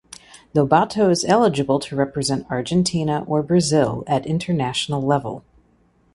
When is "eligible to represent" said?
1.25-2.49